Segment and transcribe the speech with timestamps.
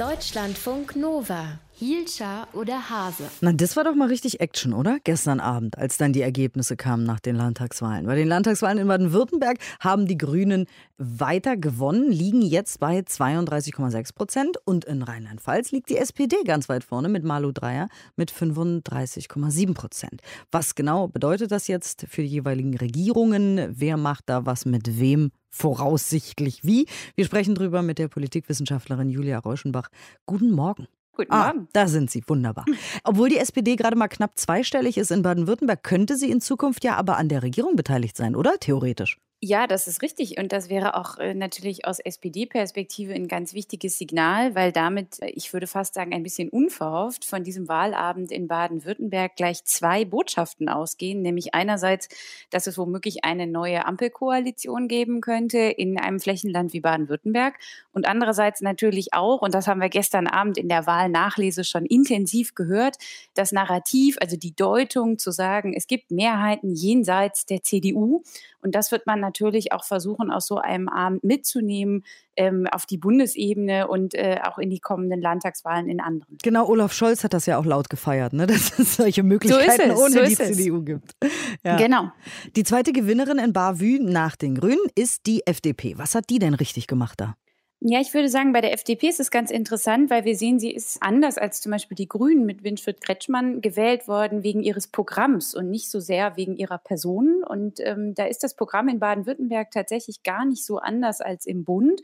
[0.00, 1.58] Deutschlandfunk Nova.
[1.80, 3.24] Hielscher oder Hase?
[3.40, 4.98] Na, das war doch mal richtig Action, oder?
[5.02, 8.04] Gestern Abend, als dann die Ergebnisse kamen nach den Landtagswahlen.
[8.04, 10.66] Bei den Landtagswahlen in Baden-Württemberg haben die Grünen
[10.98, 14.58] weiter gewonnen, liegen jetzt bei 32,6 Prozent.
[14.66, 20.20] Und in Rheinland-Pfalz liegt die SPD ganz weit vorne mit Malu Dreyer mit 35,7 Prozent.
[20.52, 23.68] Was genau bedeutet das jetzt für die jeweiligen Regierungen?
[23.70, 25.30] Wer macht da was mit wem?
[25.48, 26.86] Voraussichtlich wie?
[27.14, 29.88] Wir sprechen drüber mit der Politikwissenschaftlerin Julia Reuschenbach.
[30.26, 30.86] Guten Morgen.
[31.12, 31.68] Guten ah, Morgen.
[31.72, 32.64] Da sind Sie, wunderbar.
[33.04, 36.96] Obwohl die SPD gerade mal knapp zweistellig ist in Baden-Württemberg, könnte sie in Zukunft ja
[36.96, 38.58] aber an der Regierung beteiligt sein, oder?
[38.58, 39.18] Theoretisch.
[39.42, 40.38] Ja, das ist richtig.
[40.38, 45.30] Und das wäre auch äh, natürlich aus SPD-Perspektive ein ganz wichtiges Signal, weil damit, äh,
[45.30, 50.68] ich würde fast sagen, ein bisschen unverhofft von diesem Wahlabend in Baden-Württemberg gleich zwei Botschaften
[50.68, 51.22] ausgehen.
[51.22, 52.10] Nämlich einerseits,
[52.50, 57.54] dass es womöglich eine neue Ampelkoalition geben könnte in einem Flächenland wie Baden-Württemberg.
[57.94, 62.54] Und andererseits natürlich auch, und das haben wir gestern Abend in der Wahlnachlese schon intensiv
[62.54, 62.96] gehört,
[63.32, 68.22] das Narrativ, also die Deutung zu sagen, es gibt Mehrheiten jenseits der CDU.
[68.62, 72.04] Und das wird man natürlich auch versuchen, aus so einem Abend mitzunehmen
[72.36, 76.36] ähm, auf die Bundesebene und äh, auch in die kommenden Landtagswahlen in anderen.
[76.42, 78.46] Genau, Olaf Scholz hat das ja auch laut gefeiert, ne?
[78.48, 80.84] dass es solche Möglichkeiten so ohne so die CDU es.
[80.84, 81.16] gibt.
[81.64, 81.76] Ja.
[81.76, 82.10] Genau.
[82.56, 85.96] Die zweite Gewinnerin in Bavü nach den Grünen ist die FDP.
[85.96, 87.36] Was hat die denn richtig gemacht da?
[87.82, 90.70] Ja, ich würde sagen, bei der FDP ist es ganz interessant, weil wir sehen, sie
[90.70, 95.54] ist anders als zum Beispiel die Grünen mit Winfried Kretschmann gewählt worden wegen ihres Programms
[95.54, 97.42] und nicht so sehr wegen ihrer Person.
[97.42, 101.64] Und ähm, da ist das Programm in Baden-Württemberg tatsächlich gar nicht so anders als im
[101.64, 102.02] Bund.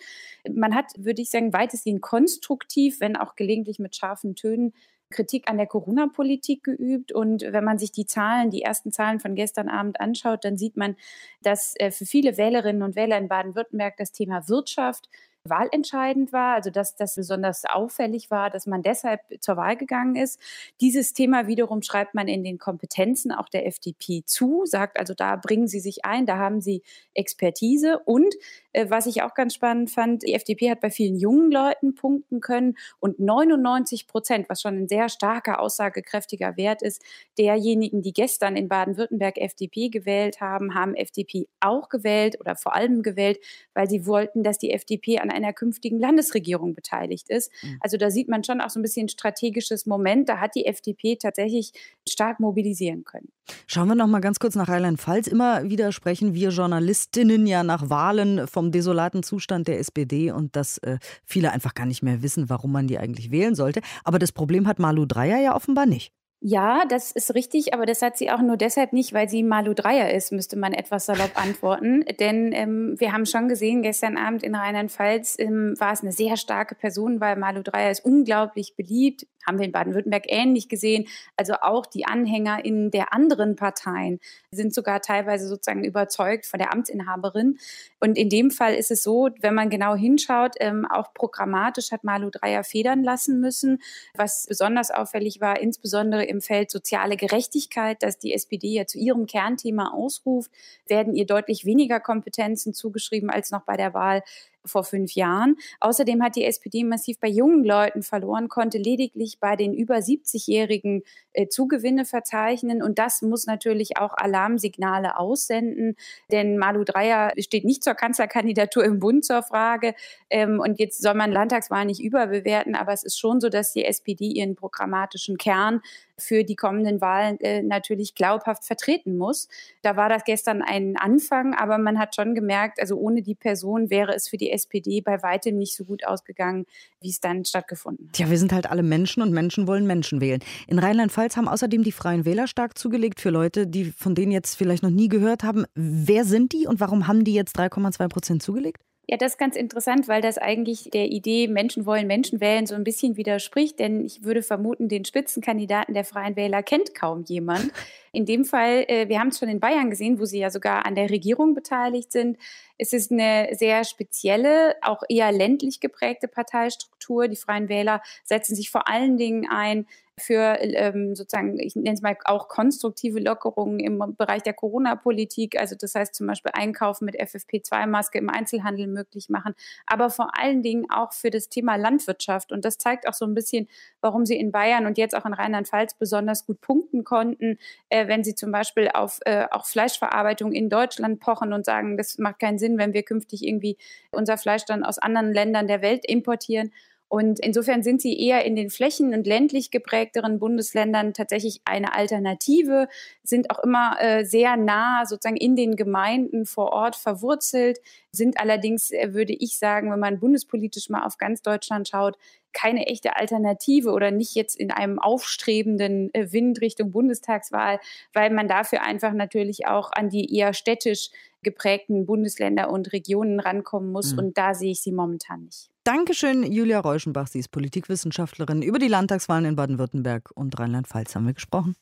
[0.50, 4.72] Man hat, würde ich sagen, weitestgehend konstruktiv, wenn auch gelegentlich mit scharfen Tönen,
[5.10, 7.12] Kritik an der Corona-Politik geübt.
[7.12, 10.78] Und wenn man sich die Zahlen, die ersten Zahlen von gestern Abend anschaut, dann sieht
[10.78, 10.96] man,
[11.42, 15.08] dass äh, für viele Wählerinnen und Wähler in Baden-Württemberg das Thema Wirtschaft
[15.48, 20.40] wahlentscheidend war, also dass das besonders auffällig war, dass man deshalb zur Wahl gegangen ist.
[20.80, 25.36] Dieses Thema wiederum schreibt man in den Kompetenzen auch der FDP zu, sagt also, da
[25.36, 26.82] bringen sie sich ein, da haben sie
[27.14, 28.34] Expertise und
[28.72, 32.40] äh, was ich auch ganz spannend fand, die FDP hat bei vielen jungen Leuten punkten
[32.40, 37.02] können und 99 Prozent, was schon ein sehr starker, aussagekräftiger Wert ist,
[37.38, 43.02] derjenigen, die gestern in Baden-Württemberg FDP gewählt haben, haben FDP auch gewählt oder vor allem
[43.02, 43.38] gewählt,
[43.74, 47.52] weil sie wollten, dass die FDP an einer künftigen Landesregierung beteiligt ist.
[47.62, 47.78] Mhm.
[47.80, 50.28] Also da sieht man schon auch so ein bisschen strategisches Moment.
[50.28, 51.72] Da hat die FDP tatsächlich
[52.08, 53.28] stark mobilisieren können.
[53.66, 55.28] Schauen wir noch mal ganz kurz nach Rheinland-Pfalz.
[55.28, 60.78] Immer wieder sprechen wir Journalistinnen ja nach Wahlen vom desolaten Zustand der SPD und dass
[60.78, 63.80] äh, viele einfach gar nicht mehr wissen, warum man die eigentlich wählen sollte.
[64.02, 66.12] Aber das Problem hat Malu Dreyer ja offenbar nicht.
[66.48, 69.74] Ja, das ist richtig, aber das hat sie auch nur deshalb nicht, weil sie Malu
[69.74, 72.04] Dreier ist, müsste man etwas salopp antworten.
[72.20, 76.36] Denn ähm, wir haben schon gesehen, gestern Abend in Rheinland-Pfalz ähm, war es eine sehr
[76.36, 81.06] starke Person, weil Malu Dreier ist unglaublich beliebt, haben wir in Baden-Württemberg ähnlich gesehen.
[81.36, 84.20] Also auch die Anhänger in der anderen Parteien
[84.50, 87.58] sind sogar teilweise sozusagen überzeugt von der Amtsinhaberin.
[88.00, 92.04] Und in dem Fall ist es so, wenn man genau hinschaut, ähm, auch programmatisch hat
[92.04, 93.80] Malu Dreier federn lassen müssen.
[94.14, 99.26] Was besonders auffällig war, insbesondere im Feld soziale Gerechtigkeit, dass die SPD ja zu ihrem
[99.26, 100.50] Kernthema ausruft,
[100.86, 104.22] werden ihr deutlich weniger Kompetenzen zugeschrieben als noch bei der Wahl
[104.66, 105.56] vor fünf Jahren.
[105.80, 111.02] Außerdem hat die SPD massiv bei jungen Leuten verloren, konnte lediglich bei den über 70-Jährigen
[111.32, 112.82] äh, Zugewinne verzeichnen.
[112.82, 115.96] Und das muss natürlich auch Alarmsignale aussenden.
[116.30, 119.94] Denn Malu Dreyer steht nicht zur Kanzlerkandidatur im Bund zur Frage.
[120.30, 122.74] Ähm, und jetzt soll man Landtagswahlen nicht überbewerten.
[122.74, 125.80] Aber es ist schon so, dass die SPD ihren programmatischen Kern
[126.18, 129.48] für die kommenden Wahlen äh, natürlich glaubhaft vertreten muss.
[129.82, 133.90] Da war das gestern ein Anfang, aber man hat schon gemerkt, also ohne die Person
[133.90, 136.66] wäre es für die SPD bei weitem nicht so gut ausgegangen,
[137.00, 138.18] wie es dann stattgefunden hat.
[138.18, 140.40] Ja, wir sind halt alle Menschen und Menschen wollen Menschen wählen.
[140.66, 144.56] In Rheinland-Pfalz haben außerdem die Freien Wähler stark zugelegt für Leute, die von denen jetzt
[144.56, 145.64] vielleicht noch nie gehört haben.
[145.74, 148.82] Wer sind die und warum haben die jetzt 3,2 Prozent zugelegt?
[149.08, 152.74] Ja, das ist ganz interessant, weil das eigentlich der Idee Menschen wollen Menschen wählen so
[152.74, 157.70] ein bisschen widerspricht, denn ich würde vermuten, den Spitzenkandidaten der Freien Wähler kennt kaum jemand.
[158.12, 160.86] In dem Fall, äh, wir haben es schon in Bayern gesehen, wo sie ja sogar
[160.86, 162.38] an der Regierung beteiligt sind.
[162.78, 167.28] Es ist eine sehr spezielle, auch eher ländlich geprägte Parteistruktur.
[167.28, 169.86] Die Freien Wähler setzen sich vor allen Dingen ein
[170.18, 175.60] für ähm, sozusagen, ich nenne es mal auch konstruktive Lockerungen im Bereich der Corona-Politik.
[175.60, 179.54] Also das heißt zum Beispiel Einkaufen mit FFP2-Maske im Einzelhandel möglich machen,
[179.86, 182.50] aber vor allen Dingen auch für das Thema Landwirtschaft.
[182.50, 183.68] Und das zeigt auch so ein bisschen,
[184.00, 187.58] warum sie in Bayern und jetzt auch in Rheinland-Pfalz besonders gut punkten konnten,
[187.90, 192.16] äh, wenn sie zum Beispiel auf äh, auch Fleischverarbeitung in Deutschland pochen und sagen, das
[192.16, 193.76] macht keinen Sinn, wenn wir künftig irgendwie
[194.10, 196.72] unser Fleisch dann aus anderen Ländern der Welt importieren.
[197.08, 202.88] Und insofern sind sie eher in den flächen- und ländlich geprägteren Bundesländern tatsächlich eine Alternative,
[203.22, 207.78] sind auch immer äh, sehr nah sozusagen in den Gemeinden vor Ort verwurzelt,
[208.10, 212.16] sind allerdings, äh, würde ich sagen, wenn man bundespolitisch mal auf ganz Deutschland schaut,
[212.52, 217.78] keine echte Alternative oder nicht jetzt in einem aufstrebenden äh, Wind Richtung Bundestagswahl,
[218.14, 221.10] weil man dafür einfach natürlich auch an die eher städtisch
[221.46, 224.12] geprägten Bundesländer und Regionen rankommen muss.
[224.12, 224.18] Mhm.
[224.18, 225.70] Und da sehe ich sie momentan nicht.
[225.84, 227.28] Dankeschön, Julia Reuschenbach.
[227.28, 228.62] Sie ist Politikwissenschaftlerin.
[228.62, 231.76] Über die Landtagswahlen in Baden-Württemberg und Rheinland-Pfalz haben wir gesprochen.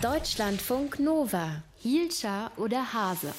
[0.00, 1.64] Deutschlandfunk Nova.
[1.74, 3.32] Hielscher oder Hase?